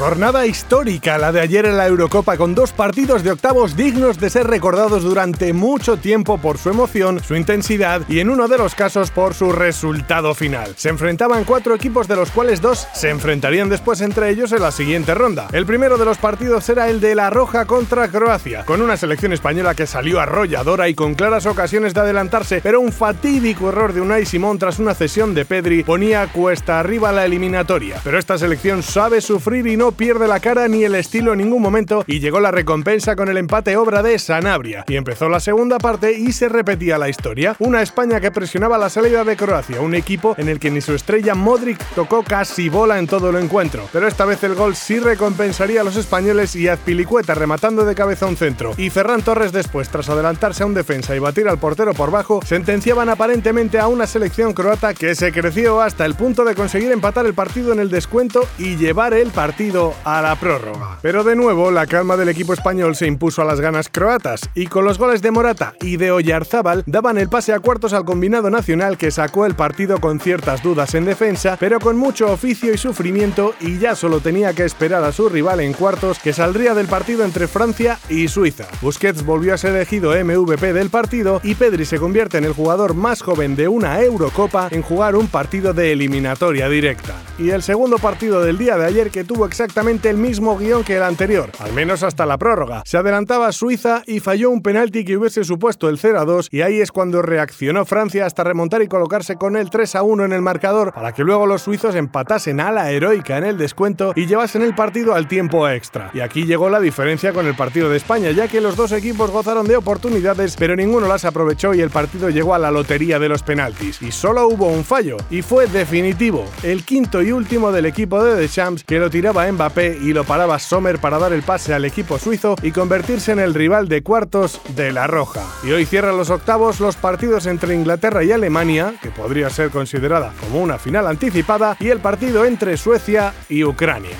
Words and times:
Jornada 0.00 0.46
histórica 0.46 1.18
la 1.18 1.30
de 1.30 1.42
ayer 1.42 1.66
en 1.66 1.76
la 1.76 1.86
Eurocopa 1.86 2.38
con 2.38 2.54
dos 2.54 2.72
partidos 2.72 3.22
de 3.22 3.32
octavos 3.32 3.76
dignos 3.76 4.18
de 4.18 4.30
ser 4.30 4.46
recordados 4.46 5.02
durante 5.02 5.52
mucho 5.52 5.98
tiempo 5.98 6.38
por 6.38 6.56
su 6.56 6.70
emoción, 6.70 7.22
su 7.22 7.36
intensidad 7.36 8.00
y 8.08 8.20
en 8.20 8.30
uno 8.30 8.48
de 8.48 8.56
los 8.56 8.74
casos 8.74 9.10
por 9.10 9.34
su 9.34 9.52
resultado 9.52 10.34
final. 10.34 10.72
Se 10.78 10.88
enfrentaban 10.88 11.44
cuatro 11.44 11.74
equipos 11.74 12.08
de 12.08 12.16
los 12.16 12.30
cuales 12.30 12.62
dos 12.62 12.88
se 12.94 13.10
enfrentarían 13.10 13.68
después 13.68 14.00
entre 14.00 14.30
ellos 14.30 14.52
en 14.52 14.62
la 14.62 14.70
siguiente 14.70 15.12
ronda. 15.12 15.48
El 15.52 15.66
primero 15.66 15.98
de 15.98 16.06
los 16.06 16.16
partidos 16.16 16.66
era 16.70 16.88
el 16.88 17.00
de 17.00 17.14
la 17.14 17.28
Roja 17.28 17.66
contra 17.66 18.08
Croacia, 18.08 18.64
con 18.64 18.80
una 18.80 18.96
selección 18.96 19.34
española 19.34 19.74
que 19.74 19.86
salió 19.86 20.18
arrolladora 20.18 20.88
y 20.88 20.94
con 20.94 21.14
claras 21.14 21.44
ocasiones 21.44 21.92
de 21.92 22.00
adelantarse, 22.00 22.62
pero 22.62 22.80
un 22.80 22.92
fatídico 22.92 23.68
error 23.68 23.92
de 23.92 24.00
Unai 24.00 24.24
Simón 24.24 24.58
tras 24.58 24.78
una 24.78 24.94
cesión 24.94 25.34
de 25.34 25.44
Pedri 25.44 25.84
ponía 25.84 26.26
cuesta 26.28 26.80
arriba 26.80 27.12
la 27.12 27.26
eliminatoria. 27.26 28.00
Pero 28.02 28.18
esta 28.18 28.38
selección 28.38 28.82
sabe 28.82 29.20
sufrir 29.20 29.66
y 29.66 29.76
no 29.76 29.89
pierde 29.92 30.28
la 30.28 30.40
cara 30.40 30.68
ni 30.68 30.84
el 30.84 30.94
estilo 30.94 31.32
en 31.32 31.38
ningún 31.38 31.62
momento 31.62 32.04
y 32.06 32.20
llegó 32.20 32.40
la 32.40 32.50
recompensa 32.50 33.16
con 33.16 33.28
el 33.28 33.36
empate 33.36 33.76
obra 33.76 34.02
de 34.02 34.18
Sanabria. 34.18 34.84
Y 34.88 34.96
empezó 34.96 35.28
la 35.28 35.40
segunda 35.40 35.78
parte 35.78 36.12
y 36.12 36.32
se 36.32 36.48
repetía 36.48 36.98
la 36.98 37.08
historia. 37.08 37.56
Una 37.58 37.82
España 37.82 38.20
que 38.20 38.30
presionaba 38.30 38.78
la 38.78 38.90
salida 38.90 39.24
de 39.24 39.36
Croacia, 39.36 39.80
un 39.80 39.94
equipo 39.94 40.34
en 40.38 40.48
el 40.48 40.58
que 40.58 40.70
ni 40.70 40.80
su 40.80 40.94
estrella 40.94 41.34
Modric 41.34 41.78
tocó 41.94 42.22
casi 42.22 42.68
bola 42.68 42.98
en 42.98 43.06
todo 43.06 43.30
el 43.30 43.36
encuentro. 43.36 43.88
Pero 43.92 44.06
esta 44.06 44.24
vez 44.24 44.42
el 44.44 44.54
gol 44.54 44.76
sí 44.76 44.98
recompensaría 44.98 45.80
a 45.80 45.84
los 45.84 45.96
españoles 45.96 46.54
y 46.56 46.68
Azpilicueta 46.68 47.34
rematando 47.34 47.84
de 47.84 47.94
cabeza 47.94 48.26
un 48.26 48.36
centro. 48.36 48.74
Y 48.76 48.90
Ferran 48.90 49.22
Torres 49.22 49.52
después, 49.52 49.88
tras 49.88 50.08
adelantarse 50.08 50.62
a 50.62 50.66
un 50.66 50.74
defensa 50.74 51.14
y 51.14 51.18
batir 51.18 51.48
al 51.48 51.58
portero 51.58 51.94
por 51.94 52.10
bajo, 52.10 52.40
sentenciaban 52.44 53.08
aparentemente 53.08 53.78
a 53.78 53.88
una 53.88 54.06
selección 54.06 54.52
croata 54.52 54.94
que 54.94 55.14
se 55.14 55.32
creció 55.32 55.80
hasta 55.80 56.04
el 56.04 56.14
punto 56.14 56.44
de 56.44 56.54
conseguir 56.54 56.92
empatar 56.92 57.26
el 57.26 57.34
partido 57.34 57.72
en 57.72 57.80
el 57.80 57.90
descuento 57.90 58.46
y 58.58 58.76
llevar 58.76 59.14
el 59.14 59.30
partido 59.30 59.79
a 60.04 60.20
la 60.20 60.36
prórroga. 60.36 60.98
Pero 61.02 61.24
de 61.24 61.36
nuevo, 61.36 61.70
la 61.70 61.86
calma 61.86 62.16
del 62.16 62.28
equipo 62.28 62.52
español 62.52 62.96
se 62.96 63.06
impuso 63.06 63.42
a 63.42 63.44
las 63.44 63.60
ganas 63.60 63.88
croatas 63.88 64.48
y 64.54 64.66
con 64.66 64.84
los 64.84 64.98
goles 64.98 65.22
de 65.22 65.30
Morata 65.30 65.74
y 65.80 65.96
de 65.96 66.10
Oyarzábal 66.10 66.84
daban 66.86 67.18
el 67.18 67.28
pase 67.28 67.52
a 67.52 67.60
cuartos 67.60 67.92
al 67.92 68.04
combinado 68.04 68.50
nacional 68.50 68.98
que 68.98 69.10
sacó 69.10 69.46
el 69.46 69.54
partido 69.54 70.00
con 70.00 70.20
ciertas 70.20 70.62
dudas 70.62 70.94
en 70.94 71.04
defensa, 71.04 71.56
pero 71.58 71.80
con 71.80 71.96
mucho 71.96 72.30
oficio 72.30 72.72
y 72.74 72.78
sufrimiento 72.78 73.54
y 73.60 73.78
ya 73.78 73.94
solo 73.94 74.20
tenía 74.20 74.52
que 74.52 74.64
esperar 74.64 75.02
a 75.04 75.12
su 75.12 75.28
rival 75.28 75.60
en 75.60 75.72
cuartos 75.72 76.18
que 76.18 76.32
saldría 76.32 76.74
del 76.74 76.86
partido 76.86 77.24
entre 77.24 77.48
Francia 77.48 77.98
y 78.08 78.28
Suiza. 78.28 78.66
Busquets 78.82 79.24
volvió 79.24 79.54
a 79.54 79.58
ser 79.58 79.74
elegido 79.74 80.12
MVP 80.12 80.72
del 80.72 80.90
partido 80.90 81.40
y 81.42 81.54
Pedri 81.54 81.84
se 81.84 81.98
convierte 81.98 82.38
en 82.38 82.44
el 82.44 82.52
jugador 82.52 82.94
más 82.94 83.22
joven 83.22 83.56
de 83.56 83.68
una 83.68 84.00
Eurocopa 84.00 84.68
en 84.70 84.82
jugar 84.82 85.16
un 85.16 85.28
partido 85.28 85.72
de 85.72 85.92
eliminatoria 85.92 86.68
directa. 86.68 87.14
Y 87.38 87.50
el 87.50 87.62
segundo 87.62 87.96
partido 87.98 88.42
del 88.42 88.58
día 88.58 88.76
de 88.76 88.86
ayer 88.86 89.10
que 89.10 89.24
tuvo 89.24 89.46
exactamente 89.46 89.69
exactamente 89.70 90.10
el 90.10 90.16
mismo 90.16 90.58
guion 90.58 90.82
que 90.82 90.96
el 90.96 91.04
anterior, 91.04 91.48
al 91.60 91.72
menos 91.72 92.02
hasta 92.02 92.26
la 92.26 92.38
prórroga. 92.38 92.82
Se 92.84 92.96
adelantaba 92.96 93.52
Suiza 93.52 94.02
y 94.04 94.18
falló 94.18 94.50
un 94.50 94.62
penalti 94.62 95.04
que 95.04 95.16
hubiese 95.16 95.44
supuesto 95.44 95.88
el 95.88 95.96
0 95.96 96.18
a 96.18 96.24
2 96.24 96.48
y 96.50 96.62
ahí 96.62 96.80
es 96.80 96.90
cuando 96.90 97.22
reaccionó 97.22 97.84
Francia 97.84 98.26
hasta 98.26 98.42
remontar 98.42 98.82
y 98.82 98.88
colocarse 98.88 99.36
con 99.36 99.56
el 99.56 99.70
3 99.70 99.94
a 99.94 100.02
1 100.02 100.24
en 100.24 100.32
el 100.32 100.42
marcador 100.42 100.92
para 100.92 101.12
que 101.12 101.22
luego 101.22 101.46
los 101.46 101.62
suizos 101.62 101.94
empatasen 101.94 102.58
a 102.58 102.72
la 102.72 102.90
heroica 102.90 103.38
en 103.38 103.44
el 103.44 103.58
descuento 103.58 104.12
y 104.16 104.26
llevasen 104.26 104.62
el 104.62 104.74
partido 104.74 105.14
al 105.14 105.28
tiempo 105.28 105.68
extra. 105.68 106.10
Y 106.14 106.18
aquí 106.18 106.46
llegó 106.46 106.68
la 106.68 106.80
diferencia 106.80 107.32
con 107.32 107.46
el 107.46 107.54
partido 107.54 107.88
de 107.88 107.98
España, 107.98 108.32
ya 108.32 108.48
que 108.48 108.60
los 108.60 108.74
dos 108.74 108.90
equipos 108.90 109.30
gozaron 109.30 109.68
de 109.68 109.76
oportunidades, 109.76 110.56
pero 110.58 110.74
ninguno 110.74 111.06
las 111.06 111.24
aprovechó 111.24 111.74
y 111.74 111.80
el 111.80 111.90
partido 111.90 112.28
llegó 112.28 112.56
a 112.56 112.58
la 112.58 112.72
lotería 112.72 113.20
de 113.20 113.28
los 113.28 113.44
penaltis. 113.44 114.02
Y 114.02 114.10
solo 114.10 114.48
hubo 114.48 114.66
un 114.66 114.82
fallo, 114.82 115.16
y 115.30 115.42
fue 115.42 115.68
definitivo, 115.68 116.44
el 116.64 116.84
quinto 116.84 117.22
y 117.22 117.30
último 117.30 117.70
del 117.70 117.86
equipo 117.86 118.20
de 118.24 118.34
Deschamps 118.34 118.82
que 118.82 118.98
lo 118.98 119.08
tiraba 119.10 119.46
en 119.46 119.59
Y 120.00 120.14
lo 120.14 120.24
paraba 120.24 120.58
Sommer 120.58 120.98
para 121.00 121.18
dar 121.18 121.34
el 121.34 121.42
pase 121.42 121.74
al 121.74 121.84
equipo 121.84 122.18
suizo 122.18 122.56
y 122.62 122.70
convertirse 122.70 123.32
en 123.32 123.38
el 123.40 123.52
rival 123.52 123.88
de 123.88 124.02
cuartos 124.02 124.58
de 124.74 124.90
la 124.90 125.06
Roja. 125.06 125.42
Y 125.62 125.72
hoy 125.72 125.84
cierran 125.84 126.16
los 126.16 126.30
octavos 126.30 126.80
los 126.80 126.96
partidos 126.96 127.44
entre 127.44 127.74
Inglaterra 127.74 128.24
y 128.24 128.32
Alemania, 128.32 128.94
que 129.02 129.10
podría 129.10 129.50
ser 129.50 129.68
considerada 129.68 130.32
como 130.40 130.62
una 130.62 130.78
final 130.78 131.06
anticipada, 131.06 131.76
y 131.78 131.88
el 131.88 132.00
partido 132.00 132.46
entre 132.46 132.78
Suecia 132.78 133.34
y 133.50 133.64
Ucrania. 133.64 134.16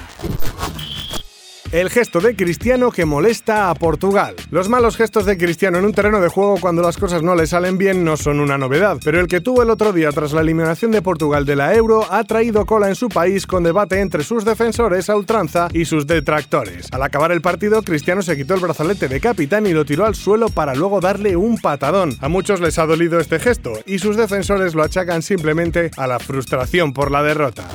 El 1.73 1.89
gesto 1.89 2.19
de 2.19 2.35
Cristiano 2.35 2.91
que 2.91 3.05
molesta 3.05 3.71
a 3.71 3.75
Portugal. 3.77 4.35
Los 4.51 4.69
malos 4.69 4.97
gestos 4.97 5.25
de 5.25 5.39
Cristiano 5.39 5.79
en 5.79 5.85
un 5.85 5.93
terreno 5.93 6.21
de 6.21 6.27
juego 6.27 6.57
cuando 6.61 6.83
las 6.83 6.97
cosas 6.97 7.23
no 7.23 7.37
le 7.37 7.47
salen 7.47 7.79
bien 7.79 8.03
no 8.03 8.17
son 8.17 8.41
una 8.41 8.59
novedad, 8.59 8.99
pero 9.05 9.21
el 9.21 9.29
que 9.29 9.41
tuvo 9.41 9.63
el 9.63 9.71
otro 9.71 9.93
día 9.93 10.11
tras 10.11 10.33
la 10.33 10.41
eliminación 10.41 10.91
de 10.91 11.01
Portugal 11.01 11.47
de 11.47 11.55
la 11.55 11.73
Euro 11.77 12.05
ha 12.11 12.25
traído 12.25 12.67
cola 12.67 12.89
en 12.89 12.97
su 12.97 13.09
país 13.09 13.47
con 13.47 13.63
debate 13.63 14.01
entre 14.01 14.25
sus 14.25 14.45
defensores 14.45 15.09
a 15.09 15.15
ultranza 15.15 15.69
y 15.73 15.85
sus 15.85 16.09
detractores. 16.09 16.89
Al 16.91 17.05
acabar 17.05 17.31
el 17.31 17.41
partido, 17.41 17.83
Cristiano 17.83 18.23
se 18.23 18.37
quitó 18.37 18.55
el 18.55 18.61
brazalete 18.61 19.07
de 19.07 19.21
capitán 19.21 19.65
y 19.69 19.73
lo 19.73 19.85
tiró 19.85 20.07
al 20.07 20.17
suelo 20.17 20.49
para 20.49 20.75
luego 20.75 21.01
darle 21.01 21.37
un 21.37 21.57
patadón. 21.57 22.17
A 22.21 22.29
muchos 22.29 22.61
les 22.61 22.81
ha 22.81 22.87
dolido 22.87 23.21
este 23.21 23.39
gesto 23.39 23.75
y 23.87 24.01
sus 24.01 24.17
defensores 24.17 24.75
lo 24.75 24.83
achacan 24.83 25.23
simplemente 25.23 25.93
a 25.97 26.09
la 26.09 26.19
frustración 26.19 26.93
por 26.93 27.13
la 27.13 27.23
derrota. 27.23 27.69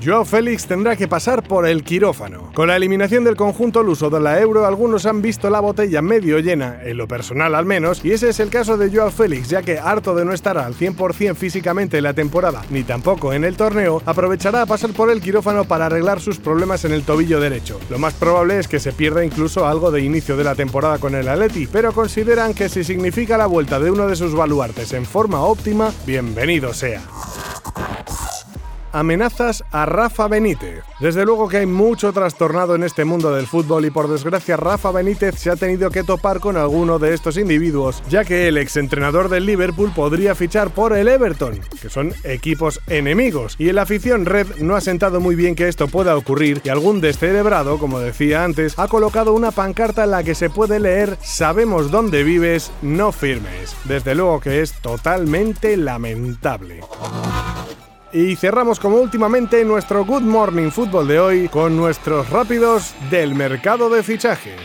Joao 0.00 0.24
Félix 0.24 0.64
tendrá 0.66 0.94
que 0.94 1.08
pasar 1.08 1.42
por 1.42 1.66
el 1.66 1.82
quirófano. 1.82 2.52
Con 2.54 2.68
la 2.68 2.76
eliminación 2.76 3.24
del 3.24 3.34
conjunto 3.34 3.82
luso 3.82 4.08
de 4.10 4.20
la 4.20 4.40
Euro, 4.40 4.64
algunos 4.64 5.06
han 5.06 5.20
visto 5.20 5.50
la 5.50 5.58
botella 5.58 6.00
medio 6.02 6.38
llena, 6.38 6.80
en 6.84 6.96
lo 6.96 7.08
personal 7.08 7.56
al 7.56 7.66
menos, 7.66 8.04
y 8.04 8.12
ese 8.12 8.28
es 8.28 8.38
el 8.38 8.48
caso 8.48 8.76
de 8.76 8.94
Joao 8.94 9.10
Félix, 9.10 9.48
ya 9.48 9.62
que 9.62 9.80
harto 9.80 10.14
de 10.14 10.24
no 10.24 10.32
estar 10.32 10.56
al 10.56 10.74
100% 10.74 11.34
físicamente 11.34 11.98
en 11.98 12.04
la 12.04 12.14
temporada, 12.14 12.62
ni 12.70 12.84
tampoco 12.84 13.32
en 13.32 13.42
el 13.42 13.56
torneo, 13.56 14.00
aprovechará 14.06 14.62
a 14.62 14.66
pasar 14.66 14.90
por 14.90 15.10
el 15.10 15.20
quirófano 15.20 15.64
para 15.64 15.86
arreglar 15.86 16.20
sus 16.20 16.38
problemas 16.38 16.84
en 16.84 16.92
el 16.92 17.02
tobillo 17.02 17.40
derecho. 17.40 17.80
Lo 17.90 17.98
más 17.98 18.14
probable 18.14 18.60
es 18.60 18.68
que 18.68 18.78
se 18.78 18.92
pierda 18.92 19.24
incluso 19.24 19.66
algo 19.66 19.90
de 19.90 20.02
inicio 20.02 20.36
de 20.36 20.44
la 20.44 20.54
temporada 20.54 20.98
con 20.98 21.16
el 21.16 21.28
Atleti, 21.28 21.66
pero 21.66 21.92
consideran 21.92 22.54
que 22.54 22.68
si 22.68 22.84
significa 22.84 23.36
la 23.36 23.46
vuelta 23.46 23.80
de 23.80 23.90
uno 23.90 24.06
de 24.06 24.14
sus 24.14 24.32
baluartes 24.32 24.92
en 24.92 25.04
forma 25.04 25.40
óptima, 25.40 25.92
bienvenido 26.06 26.72
sea 26.72 27.02
amenazas 28.92 29.64
a 29.70 29.86
Rafa 29.86 30.28
Benítez. 30.28 30.82
Desde 31.00 31.24
luego 31.24 31.48
que 31.48 31.58
hay 31.58 31.66
mucho 31.66 32.12
trastornado 32.12 32.74
en 32.74 32.82
este 32.82 33.04
mundo 33.04 33.32
del 33.32 33.46
fútbol 33.46 33.84
y 33.84 33.90
por 33.90 34.08
desgracia 34.08 34.56
Rafa 34.56 34.90
Benítez 34.90 35.36
se 35.38 35.50
ha 35.50 35.56
tenido 35.56 35.90
que 35.90 36.04
topar 36.04 36.40
con 36.40 36.56
alguno 36.56 36.98
de 36.98 37.14
estos 37.14 37.36
individuos, 37.36 38.02
ya 38.08 38.24
que 38.24 38.48
el 38.48 38.56
exentrenador 38.56 39.28
del 39.28 39.46
Liverpool 39.46 39.92
podría 39.94 40.34
fichar 40.34 40.70
por 40.70 40.96
el 40.96 41.08
Everton, 41.08 41.60
que 41.80 41.90
son 41.90 42.12
equipos 42.24 42.80
enemigos, 42.86 43.56
y 43.58 43.68
en 43.68 43.76
la 43.76 43.82
afición 43.82 44.26
red 44.26 44.46
no 44.58 44.76
ha 44.76 44.80
sentado 44.80 45.20
muy 45.20 45.34
bien 45.34 45.54
que 45.54 45.68
esto 45.68 45.88
pueda 45.88 46.16
ocurrir 46.16 46.60
y 46.64 46.68
algún 46.68 47.00
descerebrado, 47.00 47.78
como 47.78 48.00
decía 48.00 48.44
antes, 48.44 48.78
ha 48.78 48.88
colocado 48.88 49.32
una 49.32 49.50
pancarta 49.50 50.04
en 50.04 50.10
la 50.10 50.22
que 50.22 50.34
se 50.34 50.50
puede 50.50 50.80
leer 50.80 51.18
Sabemos 51.22 51.90
dónde 51.90 52.24
vives, 52.24 52.72
no 52.82 53.12
firmes. 53.12 53.76
Desde 53.84 54.14
luego 54.14 54.40
que 54.40 54.62
es 54.62 54.72
totalmente 54.72 55.76
lamentable. 55.76 56.80
Y 58.12 58.36
cerramos 58.36 58.80
como 58.80 58.96
últimamente 58.96 59.62
nuestro 59.64 60.04
Good 60.04 60.22
Morning 60.22 60.70
Fútbol 60.70 61.06
de 61.06 61.20
hoy 61.20 61.48
con 61.48 61.76
nuestros 61.76 62.30
rápidos 62.30 62.94
del 63.10 63.34
mercado 63.34 63.90
de 63.90 64.02
fichajes. 64.02 64.60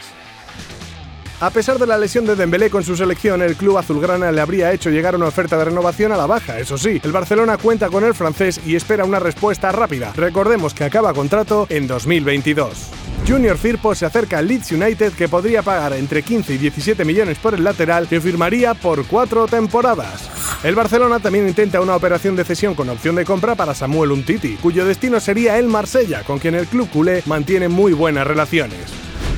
A 1.41 1.49
pesar 1.49 1.77
de 1.77 1.85
la 1.85 1.97
lesión 1.97 2.25
de 2.25 2.37
Dembélé 2.37 2.69
con 2.69 2.85
su 2.85 2.95
selección, 2.95 3.41
el 3.41 3.57
club 3.57 3.77
azulgrana 3.77 4.31
le 4.31 4.39
habría 4.39 4.71
hecho 4.71 4.89
llegar 4.89 5.13
una 5.13 5.25
oferta 5.25 5.57
de 5.57 5.65
renovación 5.65 6.13
a 6.13 6.17
la 6.17 6.25
baja. 6.25 6.57
Eso 6.57 6.77
sí, 6.77 7.01
el 7.03 7.11
Barcelona 7.11 7.57
cuenta 7.57 7.89
con 7.89 8.05
el 8.05 8.13
francés 8.13 8.61
y 8.65 8.77
espera 8.77 9.03
una 9.03 9.19
respuesta 9.19 9.69
rápida. 9.73 10.13
Recordemos 10.15 10.73
que 10.73 10.85
acaba 10.85 11.13
contrato 11.13 11.67
en 11.69 11.85
2022. 11.85 12.91
Junior 13.27 13.57
Firpo 13.57 13.93
se 13.93 14.05
acerca 14.05 14.37
al 14.37 14.47
Leeds 14.47 14.71
United 14.71 15.11
que 15.13 15.27
podría 15.27 15.63
pagar 15.63 15.91
entre 15.91 16.23
15 16.23 16.53
y 16.53 16.57
17 16.59 17.03
millones 17.03 17.37
por 17.39 17.53
el 17.55 17.63
lateral 17.65 18.07
que 18.07 18.21
firmaría 18.21 18.73
por 18.73 19.05
cuatro 19.05 19.45
temporadas. 19.45 20.29
El 20.63 20.75
Barcelona 20.75 21.19
también 21.19 21.45
intenta 21.45 21.81
una 21.81 21.93
operación 21.93 22.37
de 22.37 22.45
cesión 22.45 22.73
con 22.73 22.89
opción 22.89 23.15
de 23.15 23.25
compra 23.25 23.53
para 23.53 23.73
Samuel 23.73 24.13
Untiti, 24.13 24.55
cuyo 24.55 24.85
destino 24.85 25.19
sería 25.19 25.59
el 25.59 25.67
Marsella, 25.67 26.23
con 26.23 26.39
quien 26.39 26.55
el 26.55 26.67
club 26.67 26.89
culé 26.89 27.21
mantiene 27.25 27.67
muy 27.67 27.91
buenas 27.91 28.25
relaciones. 28.25 28.79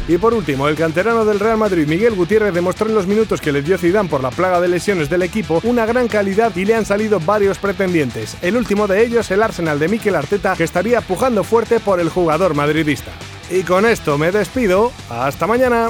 Y 0.08 0.20
por 0.20 0.36
último, 0.36 0.68
el 0.68 0.76
canterano 0.76 1.26
del 1.26 1.40
Real 1.40 1.58
Madrid, 1.58 1.88
Miguel 1.88 2.14
Gutiérrez, 2.14 2.54
demostró 2.54 2.88
en 2.88 2.94
los 2.94 3.08
minutos 3.08 3.42
que 3.42 3.52
le 3.52 3.64
dio 3.64 3.80
Zidane 3.80 4.08
por 4.08 4.22
la 4.22 4.30
plaga 4.30 4.62
de 4.62 4.68
lesiones 4.68 5.10
del 5.10 5.24
equipo 5.24 5.62
una 5.64 5.88
gran 5.88 6.08
calidad 6.08 6.56
y 6.56 6.64
le 6.64 6.76
han 6.76 6.86
salido 6.86 7.20
varios 7.20 7.58
pretendientes. 7.58 8.38
El 8.44 8.56
último 8.56 8.86
de 8.86 9.04
ellos, 9.04 9.32
el 9.32 9.42
Arsenal 9.42 9.80
de 9.80 9.88
Mikel 9.88 10.16
Arteta, 10.16 10.56
que 10.56 10.64
estaría 10.64 11.02
pujando 11.02 11.44
fuerte 11.44 11.80
por 11.80 12.00
el 12.00 12.10
jugador 12.10 12.54
madridista. 12.54 13.12
Y 13.50 13.64
con 13.64 13.88
esto 13.88 14.20
me 14.20 14.32
despido. 14.32 14.92
Hasta 15.10 15.48
mañana. 15.48 15.90